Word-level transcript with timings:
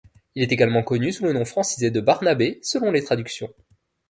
Il 0.33 0.41
est 0.41 0.51
également 0.51 0.81
connu 0.81 1.11
sous 1.13 1.25
le 1.25 1.33
nom 1.33 1.45
francisé 1.45 1.91
de 1.91 2.01
Barnabé, 2.01 2.59
selon 2.63 2.89
les 2.91 3.03
traductions. 3.03 3.53